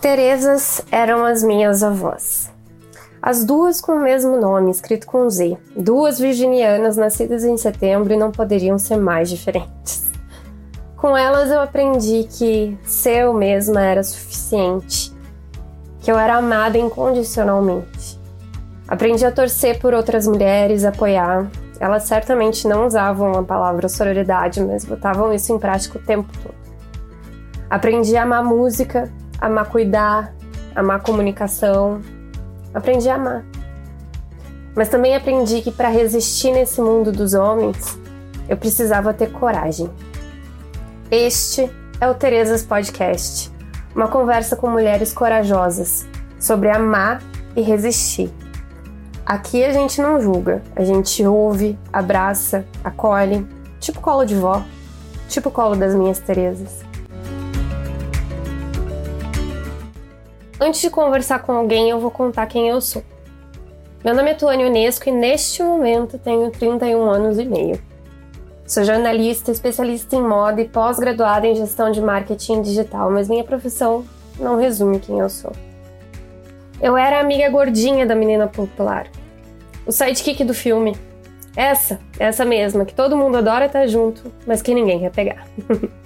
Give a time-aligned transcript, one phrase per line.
[0.00, 2.52] Terezas eram as minhas avós.
[3.20, 5.58] As duas com o mesmo nome, escrito com Z.
[5.76, 10.12] Duas virginianas nascidas em setembro e não poderiam ser mais diferentes.
[10.96, 15.12] Com elas eu aprendi que ser eu mesma era suficiente,
[15.98, 18.20] que eu era amada incondicionalmente.
[18.86, 21.50] Aprendi a torcer por outras mulheres, apoiar.
[21.80, 26.54] Elas certamente não usavam a palavra sororidade, mas botavam isso em prática o tempo todo.
[27.68, 30.34] Aprendi a amar música, amar cuidar,
[30.74, 32.00] amar comunicação.
[32.74, 33.44] Aprendi a amar.
[34.74, 37.98] Mas também aprendi que para resistir nesse mundo dos homens,
[38.48, 39.90] eu precisava ter coragem.
[41.10, 41.70] Este
[42.00, 43.50] é o Terezas Podcast,
[43.94, 46.06] uma conversa com mulheres corajosas
[46.38, 47.22] sobre amar
[47.56, 48.30] e resistir.
[49.24, 53.46] Aqui a gente não julga, a gente ouve, abraça, acolhe,
[53.80, 54.62] tipo colo de vó,
[55.28, 56.88] tipo colo das minhas Terezas.
[60.60, 63.02] Antes de conversar com alguém, eu vou contar quem eu sou.
[64.04, 67.80] Meu nome é Tuane Unesco e neste momento tenho 31 anos e meio.
[68.66, 74.04] Sou jornalista, especialista em moda e pós-graduada em gestão de marketing digital, mas minha profissão
[74.38, 75.52] não resume quem eu sou.
[76.82, 79.06] Eu era a amiga gordinha da menina popular,
[79.86, 80.96] o sidekick do filme.
[81.56, 85.46] Essa, essa mesma, que todo mundo adora estar junto, mas que ninguém quer pegar.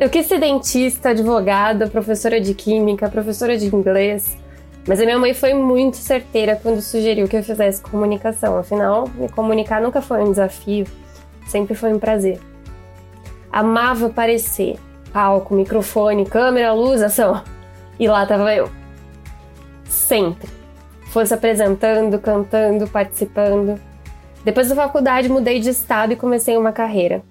[0.00, 4.34] Eu quis ser dentista, advogada, professora de química, professora de inglês,
[4.88, 8.56] mas a minha mãe foi muito certeira quando sugeriu que eu fizesse comunicação.
[8.56, 10.86] Afinal, me comunicar nunca foi um desafio,
[11.46, 12.40] sempre foi um prazer.
[13.52, 14.78] Amava aparecer,
[15.12, 17.44] palco, microfone, câmera, luz, ação.
[17.98, 18.70] E lá tava eu.
[19.84, 20.48] Sempre.
[21.10, 23.78] Fosse apresentando, cantando, participando.
[24.46, 27.22] Depois da faculdade, mudei de estado e comecei uma carreira.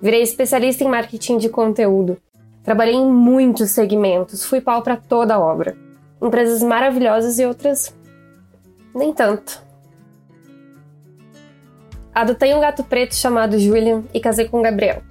[0.00, 2.16] Virei especialista em marketing de conteúdo.
[2.62, 5.76] Trabalhei em muitos segmentos, fui pau para toda a obra.
[6.22, 7.94] Empresas maravilhosas e outras
[8.94, 9.62] nem tanto.
[12.14, 15.02] Adotei um gato preto chamado Julian e casei com Gabriel.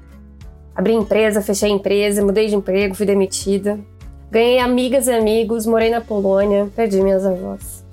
[0.74, 3.78] Abri empresa, fechei empresa, mudei de emprego, fui demitida.
[4.31, 7.85] Ganhei amigas e amigos, morei na Polônia, perdi minhas avós.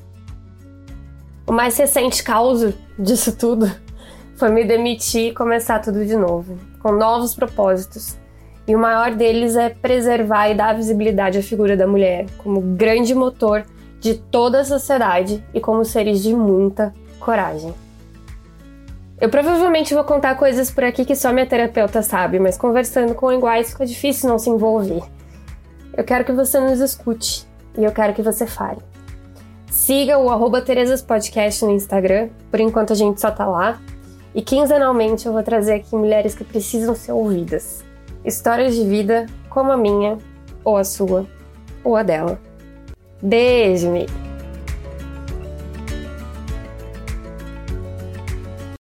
[1.47, 3.71] O mais recente causa disso tudo
[4.37, 8.19] foi me demitir e começar tudo de novo, com novos propósitos.
[8.67, 13.15] E o maior deles é preservar e dar visibilidade à figura da mulher como grande
[13.15, 13.65] motor
[14.01, 17.75] de toda a sociedade e como seres de muita coragem.
[19.21, 23.31] Eu provavelmente vou contar coisas por aqui que só minha terapeuta sabe, mas conversando com
[23.31, 25.03] iguais fica difícil não se envolver.
[25.95, 28.79] Eu quero que você nos escute e eu quero que você fale.
[29.71, 33.79] Siga o Terezas Podcast no Instagram, por enquanto a gente só tá lá.
[34.35, 37.85] E quinzenalmente eu vou trazer aqui mulheres que precisam ser ouvidas.
[38.25, 40.19] Histórias de vida como a minha,
[40.63, 41.27] ou a sua,
[41.83, 42.41] ou a dela.
[43.23, 44.30] Beijo, amiga!